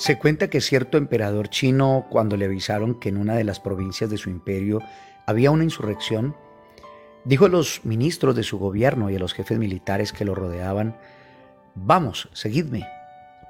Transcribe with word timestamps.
Se 0.00 0.16
cuenta 0.16 0.48
que 0.48 0.62
cierto 0.62 0.96
emperador 0.96 1.50
chino, 1.50 2.06
cuando 2.08 2.38
le 2.38 2.46
avisaron 2.46 2.98
que 2.98 3.10
en 3.10 3.18
una 3.18 3.34
de 3.34 3.44
las 3.44 3.60
provincias 3.60 4.08
de 4.08 4.16
su 4.16 4.30
imperio 4.30 4.80
había 5.26 5.50
una 5.50 5.62
insurrección, 5.62 6.34
dijo 7.26 7.44
a 7.44 7.50
los 7.50 7.84
ministros 7.84 8.34
de 8.34 8.42
su 8.42 8.58
gobierno 8.58 9.10
y 9.10 9.16
a 9.16 9.18
los 9.18 9.34
jefes 9.34 9.58
militares 9.58 10.14
que 10.14 10.24
lo 10.24 10.34
rodeaban, 10.34 10.96
Vamos, 11.74 12.30
seguidme, 12.32 12.88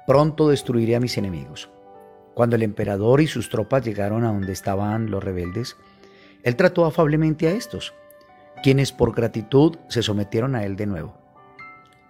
pronto 0.05 0.49
destruiré 0.49 0.97
a 0.97 0.99
mis 0.99 1.17
enemigos. 1.17 1.69
Cuando 2.33 2.57
el 2.57 2.63
emperador 2.63 3.21
y 3.21 3.27
sus 3.27 3.49
tropas 3.49 3.85
llegaron 3.85 4.25
a 4.25 4.33
donde 4.33 4.51
estaban 4.51 5.09
los 5.09 5.23
rebeldes, 5.23 5.77
él 6.43 6.57
trató 6.57 6.83
afablemente 6.83 7.47
a 7.47 7.51
estos, 7.51 7.93
quienes 8.61 8.91
por 8.91 9.15
gratitud 9.15 9.77
se 9.87 10.03
sometieron 10.03 10.55
a 10.55 10.65
él 10.65 10.75
de 10.75 10.85
nuevo. 10.85 11.20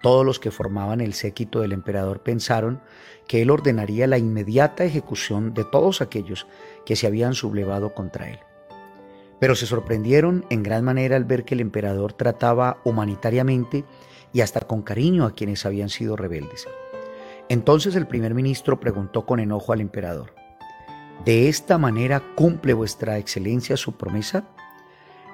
Todos 0.02 0.26
los 0.26 0.40
que 0.40 0.50
formaban 0.50 1.00
el 1.00 1.14
séquito 1.14 1.60
del 1.60 1.72
emperador 1.72 2.22
pensaron 2.22 2.80
que 3.28 3.40
él 3.40 3.50
ordenaría 3.50 4.06
la 4.08 4.18
inmediata 4.18 4.84
ejecución 4.84 5.54
de 5.54 5.64
todos 5.64 6.00
aquellos 6.00 6.46
que 6.84 6.96
se 6.96 7.06
habían 7.06 7.34
sublevado 7.34 7.94
contra 7.94 8.28
él. 8.28 8.40
Pero 9.38 9.54
se 9.54 9.66
sorprendieron 9.66 10.44
en 10.50 10.62
gran 10.62 10.84
manera 10.84 11.16
al 11.16 11.24
ver 11.24 11.44
que 11.44 11.54
el 11.54 11.60
emperador 11.60 12.12
trataba 12.12 12.78
humanitariamente 12.84 13.84
y 14.32 14.40
hasta 14.40 14.60
con 14.60 14.82
cariño 14.82 15.24
a 15.24 15.32
quienes 15.32 15.64
habían 15.66 15.88
sido 15.88 16.16
rebeldes. 16.16 16.66
Entonces 17.48 17.94
el 17.94 18.06
primer 18.06 18.34
ministro 18.34 18.80
preguntó 18.80 19.24
con 19.24 19.38
enojo 19.38 19.72
al 19.72 19.80
emperador, 19.80 20.34
¿De 21.24 21.48
esta 21.48 21.78
manera 21.78 22.20
cumple 22.34 22.74
vuestra 22.74 23.18
excelencia 23.18 23.76
su 23.76 23.92
promesa? 23.92 24.48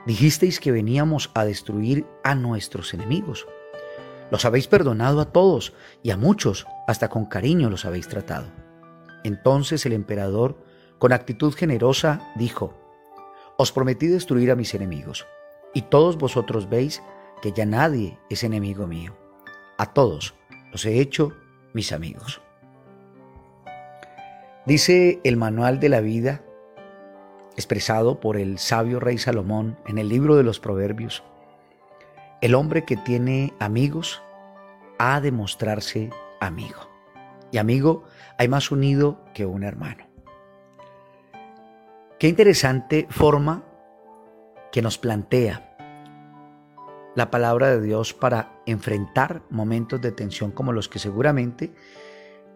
Dijisteis 0.04 0.60
que 0.60 0.72
veníamos 0.72 1.30
a 1.32 1.46
destruir 1.46 2.04
a 2.22 2.34
nuestros 2.34 2.92
enemigos. 2.92 3.46
Los 4.30 4.44
habéis 4.44 4.68
perdonado 4.68 5.20
a 5.20 5.32
todos 5.32 5.72
y 6.02 6.10
a 6.10 6.16
muchos, 6.16 6.66
hasta 6.86 7.08
con 7.08 7.26
cariño 7.26 7.70
los 7.70 7.84
habéis 7.84 8.08
tratado. 8.08 8.48
Entonces 9.24 9.84
el 9.86 9.92
emperador, 9.92 10.58
con 10.98 11.12
actitud 11.12 11.54
generosa, 11.54 12.32
dijo, 12.36 12.74
Os 13.56 13.72
prometí 13.72 14.06
destruir 14.06 14.50
a 14.50 14.56
mis 14.56 14.74
enemigos, 14.74 15.26
y 15.74 15.82
todos 15.82 16.18
vosotros 16.18 16.68
veis 16.68 17.02
que 17.42 17.52
ya 17.52 17.66
nadie 17.66 18.18
es 18.30 18.44
enemigo 18.44 18.86
mío. 18.86 19.16
A 19.78 19.92
todos 19.92 20.34
los 20.72 20.84
he 20.84 21.00
hecho 21.00 21.32
mis 21.72 21.92
amigos. 21.92 22.40
Dice 24.66 25.20
el 25.24 25.36
manual 25.36 25.80
de 25.80 25.88
la 25.88 26.00
vida, 26.00 26.42
expresado 27.56 28.20
por 28.20 28.36
el 28.36 28.58
sabio 28.58 29.00
rey 29.00 29.18
Salomón 29.18 29.78
en 29.86 29.98
el 29.98 30.08
libro 30.08 30.36
de 30.36 30.42
los 30.42 30.60
Proverbios, 30.60 31.22
el 32.40 32.54
hombre 32.54 32.84
que 32.84 32.96
tiene 32.96 33.52
amigos 33.58 34.22
ha 34.98 35.20
de 35.20 35.32
mostrarse 35.32 36.10
amigo. 36.40 36.88
Y 37.50 37.58
amigo 37.58 38.04
hay 38.36 38.48
más 38.48 38.70
unido 38.70 39.24
que 39.34 39.46
un 39.46 39.64
hermano. 39.64 40.06
Qué 42.18 42.28
interesante 42.28 43.06
forma 43.10 43.64
que 44.70 44.82
nos 44.82 44.98
plantea 44.98 45.76
la 47.14 47.30
palabra 47.30 47.70
de 47.70 47.80
Dios 47.80 48.12
para 48.12 48.60
enfrentar 48.66 49.42
momentos 49.50 50.00
de 50.00 50.12
tensión 50.12 50.52
como 50.52 50.72
los 50.72 50.88
que 50.88 50.98
seguramente 50.98 51.72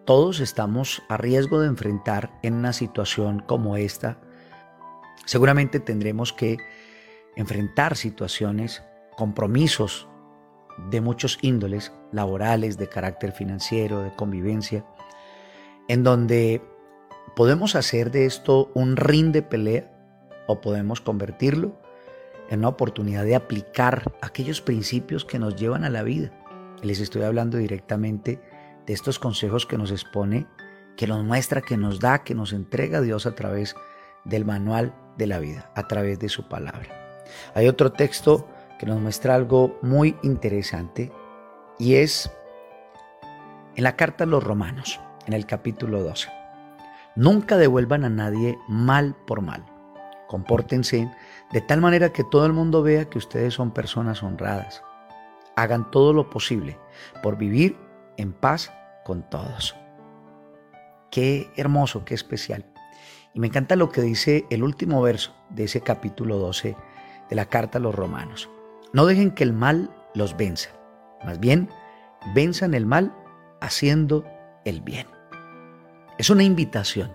todos 0.05 0.39
estamos 0.39 1.01
a 1.09 1.17
riesgo 1.17 1.59
de 1.59 1.67
enfrentar 1.67 2.37
en 2.43 2.53
una 2.53 2.71
situación 2.71 3.39
como 3.39 3.77
esta. 3.77 4.17
Seguramente 5.25 5.79
tendremos 5.79 6.33
que 6.33 6.57
enfrentar 7.35 7.95
situaciones 7.95 8.83
compromisos 9.15 10.07
de 10.89 11.01
muchos 11.01 11.37
índoles, 11.41 11.91
laborales, 12.11 12.77
de 12.77 12.89
carácter 12.89 13.31
financiero, 13.31 14.01
de 14.01 14.15
convivencia, 14.15 14.85
en 15.87 16.03
donde 16.03 16.61
podemos 17.35 17.75
hacer 17.75 18.11
de 18.11 18.25
esto 18.25 18.71
un 18.73 18.95
ring 18.95 19.31
de 19.31 19.41
pelea 19.41 19.91
o 20.47 20.61
podemos 20.61 21.01
convertirlo 21.01 21.79
en 22.49 22.59
una 22.59 22.69
oportunidad 22.69 23.23
de 23.23 23.35
aplicar 23.35 24.13
aquellos 24.21 24.61
principios 24.61 25.25
que 25.25 25.39
nos 25.39 25.55
llevan 25.55 25.83
a 25.83 25.89
la 25.89 26.03
vida. 26.03 26.31
Les 26.81 26.99
estoy 26.99 27.23
hablando 27.23 27.57
directamente 27.57 28.41
de 28.85 28.93
estos 28.93 29.19
consejos 29.19 29.65
que 29.65 29.77
nos 29.77 29.91
expone, 29.91 30.45
que 30.97 31.07
nos 31.07 31.23
muestra, 31.23 31.61
que 31.61 31.77
nos 31.77 31.99
da, 31.99 32.23
que 32.23 32.35
nos 32.35 32.53
entrega 32.53 33.01
Dios 33.01 33.25
a 33.25 33.35
través 33.35 33.75
del 34.25 34.45
manual 34.45 34.93
de 35.17 35.27
la 35.27 35.39
vida, 35.39 35.71
a 35.75 35.87
través 35.87 36.19
de 36.19 36.29
su 36.29 36.47
palabra. 36.47 37.21
Hay 37.55 37.67
otro 37.67 37.91
texto 37.91 38.47
que 38.83 38.89
nos 38.89 38.99
muestra 38.99 39.35
algo 39.35 39.79
muy 39.81 40.17
interesante 40.23 41.09
y 41.79 41.95
es 41.95 42.29
en 43.77 43.83
la 43.85 43.95
carta 43.95 44.25
a 44.25 44.27
los 44.27 44.43
romanos, 44.43 44.99
en 45.25 45.31
el 45.31 45.45
capítulo 45.45 46.03
12. 46.03 46.27
Nunca 47.15 47.55
devuelvan 47.55 48.03
a 48.03 48.09
nadie 48.09 48.57
mal 48.67 49.15
por 49.25 49.39
mal. 49.39 49.63
Compórtense 50.27 51.09
de 51.53 51.61
tal 51.61 51.79
manera 51.79 52.11
que 52.11 52.25
todo 52.25 52.45
el 52.45 52.51
mundo 52.51 52.83
vea 52.83 53.05
que 53.05 53.19
ustedes 53.19 53.53
son 53.53 53.71
personas 53.71 54.21
honradas. 54.21 54.83
Hagan 55.55 55.89
todo 55.89 56.11
lo 56.11 56.29
posible 56.29 56.77
por 57.21 57.37
vivir 57.37 57.77
en 58.17 58.33
paz 58.33 58.73
con 59.05 59.23
todos. 59.29 59.77
Qué 61.09 61.49
hermoso, 61.55 62.03
qué 62.03 62.15
especial. 62.15 62.65
Y 63.33 63.39
me 63.39 63.47
encanta 63.47 63.77
lo 63.77 63.93
que 63.93 64.01
dice 64.01 64.45
el 64.49 64.61
último 64.61 65.01
verso 65.01 65.33
de 65.51 65.63
ese 65.63 65.79
capítulo 65.79 66.37
12 66.37 66.75
de 67.29 67.35
la 67.37 67.45
carta 67.45 67.77
a 67.77 67.81
los 67.81 67.95
romanos. 67.95 68.49
No 68.93 69.07
dejen 69.07 69.31
que 69.31 69.43
el 69.43 69.53
mal 69.53 69.89
los 70.13 70.37
venza. 70.37 70.69
Más 71.25 71.39
bien, 71.39 71.67
venzan 72.35 72.75
el 72.75 72.85
mal 72.85 73.11
haciendo 73.59 74.23
el 74.65 74.81
bien. 74.81 75.07
Es 76.19 76.29
una 76.29 76.43
invitación. 76.43 77.11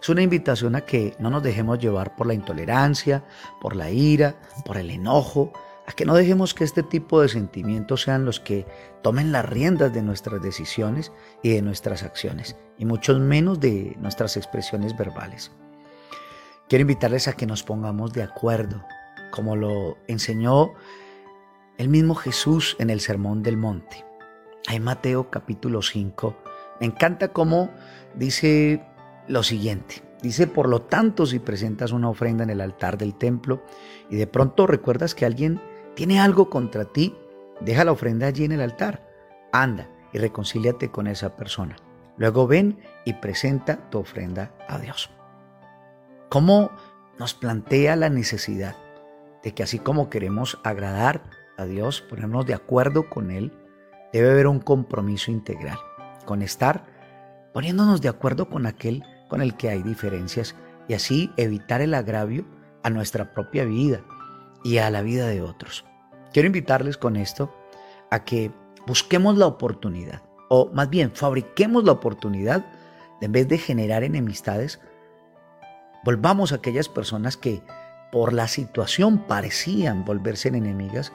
Es 0.00 0.08
una 0.08 0.22
invitación 0.22 0.74
a 0.76 0.80
que 0.80 1.14
no 1.18 1.28
nos 1.28 1.42
dejemos 1.42 1.78
llevar 1.78 2.16
por 2.16 2.26
la 2.26 2.32
intolerancia, 2.32 3.24
por 3.60 3.76
la 3.76 3.90
ira, 3.90 4.40
por 4.64 4.78
el 4.78 4.90
enojo, 4.90 5.52
a 5.86 5.92
que 5.92 6.06
no 6.06 6.14
dejemos 6.14 6.54
que 6.54 6.64
este 6.64 6.82
tipo 6.82 7.20
de 7.20 7.28
sentimientos 7.28 8.02
sean 8.02 8.24
los 8.24 8.40
que 8.40 8.66
tomen 9.02 9.32
las 9.32 9.44
riendas 9.46 9.92
de 9.92 10.00
nuestras 10.00 10.40
decisiones 10.40 11.12
y 11.42 11.50
de 11.50 11.60
nuestras 11.60 12.02
acciones, 12.04 12.56
y 12.78 12.86
mucho 12.86 13.18
menos 13.18 13.60
de 13.60 13.96
nuestras 14.00 14.38
expresiones 14.38 14.96
verbales. 14.96 15.50
Quiero 16.70 16.82
invitarles 16.82 17.28
a 17.28 17.34
que 17.34 17.46
nos 17.46 17.62
pongamos 17.64 18.14
de 18.14 18.22
acuerdo 18.22 18.82
como 19.30 19.56
lo 19.56 19.98
enseñó 20.06 20.74
el 21.78 21.88
mismo 21.88 22.14
Jesús 22.14 22.76
en 22.78 22.90
el 22.90 23.00
Sermón 23.00 23.42
del 23.42 23.56
Monte. 23.56 24.04
En 24.68 24.84
Mateo 24.84 25.30
capítulo 25.30 25.82
5, 25.82 26.36
me 26.80 26.86
encanta 26.86 27.28
cómo 27.32 27.70
dice 28.14 28.84
lo 29.28 29.42
siguiente. 29.42 30.02
Dice, 30.22 30.46
por 30.46 30.68
lo 30.68 30.82
tanto, 30.82 31.24
si 31.24 31.38
presentas 31.38 31.92
una 31.92 32.10
ofrenda 32.10 32.44
en 32.44 32.50
el 32.50 32.60
altar 32.60 32.98
del 32.98 33.14
templo 33.14 33.62
y 34.10 34.16
de 34.16 34.26
pronto 34.26 34.66
recuerdas 34.66 35.14
que 35.14 35.24
alguien 35.24 35.62
tiene 35.94 36.20
algo 36.20 36.50
contra 36.50 36.84
ti, 36.84 37.16
deja 37.60 37.84
la 37.84 37.92
ofrenda 37.92 38.26
allí 38.26 38.44
en 38.44 38.52
el 38.52 38.60
altar. 38.60 39.08
Anda 39.52 39.88
y 40.12 40.18
reconcíliate 40.18 40.90
con 40.90 41.06
esa 41.06 41.36
persona. 41.36 41.76
Luego 42.18 42.46
ven 42.46 42.80
y 43.06 43.14
presenta 43.14 43.88
tu 43.88 43.98
ofrenda 43.98 44.52
a 44.68 44.78
Dios. 44.78 45.10
¿Cómo 46.28 46.70
nos 47.18 47.32
plantea 47.32 47.96
la 47.96 48.10
necesidad 48.10 48.76
de 49.42 49.52
que 49.52 49.62
así 49.62 49.78
como 49.78 50.10
queremos 50.10 50.58
agradar 50.64 51.22
a 51.56 51.64
Dios, 51.64 52.00
ponernos 52.00 52.46
de 52.46 52.54
acuerdo 52.54 53.08
con 53.08 53.30
Él, 53.30 53.52
debe 54.12 54.30
haber 54.30 54.46
un 54.46 54.60
compromiso 54.60 55.30
integral, 55.30 55.78
con 56.24 56.42
estar 56.42 56.84
poniéndonos 57.52 58.00
de 58.00 58.08
acuerdo 58.08 58.48
con 58.48 58.66
aquel 58.66 59.04
con 59.28 59.42
el 59.42 59.56
que 59.56 59.68
hay 59.70 59.82
diferencias 59.82 60.56
y 60.88 60.94
así 60.94 61.32
evitar 61.36 61.80
el 61.80 61.94
agravio 61.94 62.44
a 62.82 62.90
nuestra 62.90 63.32
propia 63.32 63.64
vida 63.64 64.02
y 64.64 64.78
a 64.78 64.90
la 64.90 65.02
vida 65.02 65.28
de 65.28 65.42
otros. 65.42 65.84
Quiero 66.32 66.46
invitarles 66.46 66.96
con 66.96 67.16
esto 67.16 67.54
a 68.10 68.24
que 68.24 68.50
busquemos 68.86 69.38
la 69.38 69.46
oportunidad, 69.46 70.22
o 70.48 70.70
más 70.72 70.90
bien 70.90 71.12
fabriquemos 71.14 71.84
la 71.84 71.92
oportunidad 71.92 72.64
de 73.20 73.26
en 73.26 73.32
vez 73.32 73.48
de 73.48 73.58
generar 73.58 74.02
enemistades, 74.02 74.80
volvamos 76.04 76.52
a 76.52 76.56
aquellas 76.56 76.88
personas 76.88 77.36
que 77.36 77.62
por 78.12 78.32
la 78.32 78.48
situación 78.48 79.18
parecían 79.26 80.04
volverse 80.04 80.48
enemigas, 80.48 81.12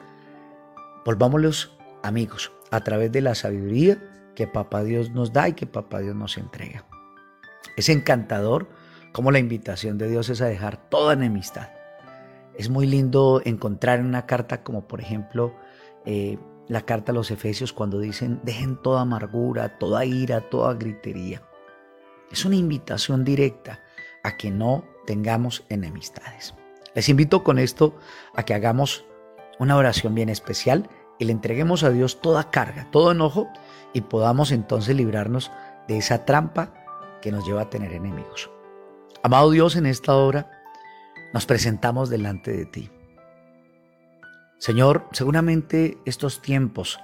volvámoslos 1.04 1.76
amigos 2.02 2.52
a 2.70 2.80
través 2.80 3.12
de 3.12 3.20
la 3.20 3.34
sabiduría 3.34 3.98
que 4.34 4.46
Papá 4.46 4.82
Dios 4.82 5.10
nos 5.10 5.32
da 5.32 5.48
y 5.48 5.52
que 5.54 5.66
Papá 5.66 6.00
Dios 6.00 6.14
nos 6.14 6.36
entrega. 6.38 6.84
Es 7.76 7.88
encantador 7.88 8.68
como 9.12 9.30
la 9.30 9.38
invitación 9.38 9.98
de 9.98 10.08
Dios 10.08 10.28
es 10.28 10.40
a 10.40 10.46
dejar 10.46 10.88
toda 10.88 11.14
enemistad. 11.14 11.68
Es 12.54 12.70
muy 12.70 12.86
lindo 12.86 13.42
encontrar 13.44 13.98
en 13.98 14.06
una 14.06 14.26
carta 14.26 14.62
como 14.62 14.86
por 14.86 15.00
ejemplo 15.00 15.54
eh, 16.04 16.38
la 16.68 16.82
carta 16.82 17.12
a 17.12 17.14
los 17.14 17.30
Efesios 17.30 17.72
cuando 17.72 17.98
dicen 17.98 18.40
dejen 18.42 18.76
toda 18.76 19.02
amargura, 19.02 19.78
toda 19.78 20.04
ira, 20.04 20.42
toda 20.48 20.74
gritería. 20.74 21.42
Es 22.30 22.44
una 22.44 22.56
invitación 22.56 23.24
directa 23.24 23.80
a 24.22 24.36
que 24.36 24.50
no 24.50 24.84
tengamos 25.06 25.64
enemistades. 25.68 26.54
Les 26.96 27.10
invito 27.10 27.44
con 27.44 27.58
esto 27.58 27.94
a 28.34 28.44
que 28.44 28.54
hagamos 28.54 29.04
una 29.58 29.76
oración 29.76 30.14
bien 30.14 30.30
especial 30.30 30.88
y 31.18 31.26
le 31.26 31.32
entreguemos 31.32 31.84
a 31.84 31.90
Dios 31.90 32.22
toda 32.22 32.50
carga, 32.50 32.88
todo 32.90 33.12
enojo 33.12 33.48
y 33.92 34.00
podamos 34.00 34.50
entonces 34.50 34.96
librarnos 34.96 35.52
de 35.88 35.98
esa 35.98 36.24
trampa 36.24 36.72
que 37.20 37.30
nos 37.30 37.46
lleva 37.46 37.60
a 37.60 37.70
tener 37.70 37.92
enemigos. 37.92 38.50
Amado 39.22 39.50
Dios, 39.50 39.76
en 39.76 39.84
esta 39.84 40.16
hora 40.16 40.50
nos 41.34 41.44
presentamos 41.44 42.08
delante 42.08 42.50
de 42.52 42.64
ti. 42.64 42.90
Señor, 44.58 45.06
seguramente 45.12 45.98
estos 46.06 46.40
tiempos 46.40 46.98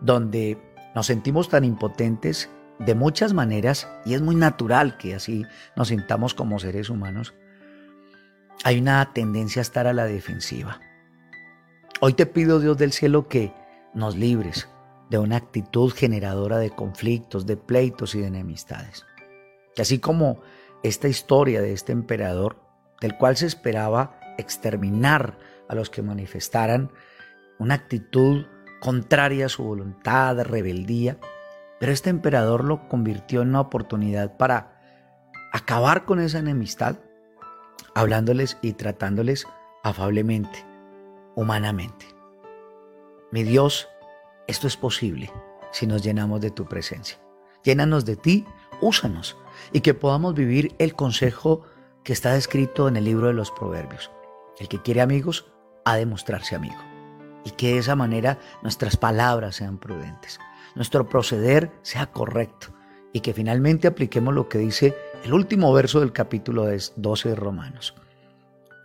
donde 0.00 0.60
nos 0.96 1.06
sentimos 1.06 1.48
tan 1.48 1.62
impotentes 1.62 2.50
de 2.80 2.96
muchas 2.96 3.34
maneras, 3.34 3.88
y 4.04 4.14
es 4.14 4.20
muy 4.20 4.34
natural 4.34 4.96
que 4.96 5.14
así 5.14 5.44
nos 5.76 5.88
sintamos 5.88 6.34
como 6.34 6.58
seres 6.58 6.90
humanos, 6.90 7.34
hay 8.64 8.78
una 8.78 9.12
tendencia 9.12 9.60
a 9.60 9.62
estar 9.62 9.86
a 9.86 9.92
la 9.92 10.06
defensiva. 10.06 10.80
Hoy 12.00 12.14
te 12.14 12.26
pido, 12.26 12.60
Dios 12.60 12.76
del 12.76 12.92
cielo, 12.92 13.28
que 13.28 13.52
nos 13.94 14.16
libres 14.16 14.68
de 15.10 15.18
una 15.18 15.36
actitud 15.36 15.92
generadora 15.92 16.58
de 16.58 16.70
conflictos, 16.70 17.46
de 17.46 17.56
pleitos 17.56 18.14
y 18.14 18.20
de 18.20 18.26
enemistades. 18.26 19.06
Que 19.74 19.82
así 19.82 19.98
como 19.98 20.40
esta 20.82 21.08
historia 21.08 21.60
de 21.60 21.72
este 21.72 21.92
emperador, 21.92 22.60
del 23.00 23.16
cual 23.16 23.36
se 23.36 23.46
esperaba 23.46 24.18
exterminar 24.38 25.38
a 25.68 25.74
los 25.74 25.90
que 25.90 26.02
manifestaran 26.02 26.90
una 27.58 27.74
actitud 27.74 28.46
contraria 28.80 29.46
a 29.46 29.48
su 29.48 29.64
voluntad, 29.64 30.38
rebeldía, 30.42 31.18
pero 31.80 31.92
este 31.92 32.10
emperador 32.10 32.64
lo 32.64 32.88
convirtió 32.88 33.42
en 33.42 33.48
una 33.48 33.60
oportunidad 33.60 34.36
para 34.36 34.80
acabar 35.52 36.04
con 36.04 36.20
esa 36.20 36.38
enemistad, 36.38 36.96
hablándoles 37.98 38.58
y 38.62 38.74
tratándoles 38.74 39.46
afablemente, 39.82 40.64
humanamente. 41.34 42.06
Mi 43.32 43.42
Dios, 43.42 43.88
esto 44.46 44.66
es 44.66 44.76
posible 44.76 45.32
si 45.72 45.86
nos 45.86 46.02
llenamos 46.02 46.40
de 46.40 46.50
tu 46.50 46.66
presencia. 46.66 47.18
Llénanos 47.64 48.04
de 48.04 48.16
ti, 48.16 48.46
úsanos 48.80 49.36
y 49.72 49.80
que 49.80 49.94
podamos 49.94 50.34
vivir 50.34 50.74
el 50.78 50.94
consejo 50.94 51.62
que 52.04 52.12
está 52.12 52.36
escrito 52.36 52.86
en 52.86 52.96
el 52.96 53.04
libro 53.04 53.26
de 53.26 53.34
los 53.34 53.50
Proverbios. 53.50 54.10
El 54.58 54.68
que 54.68 54.80
quiere 54.80 55.00
amigos 55.00 55.46
ha 55.84 55.96
de 55.96 56.06
mostrarse 56.06 56.54
amigo. 56.54 56.78
Y 57.44 57.50
que 57.50 57.72
de 57.72 57.78
esa 57.78 57.96
manera 57.96 58.38
nuestras 58.62 58.96
palabras 58.96 59.56
sean 59.56 59.78
prudentes 59.78 60.38
nuestro 60.74 61.08
proceder 61.08 61.72
sea 61.82 62.06
correcto 62.06 62.68
y 63.12 63.20
que 63.20 63.34
finalmente 63.34 63.88
apliquemos 63.88 64.32
lo 64.32 64.48
que 64.48 64.58
dice 64.58 64.94
el 65.24 65.32
último 65.32 65.72
verso 65.72 66.00
del 66.00 66.12
capítulo 66.12 66.66
12 66.96 67.28
de 67.28 67.34
Romanos. 67.34 67.94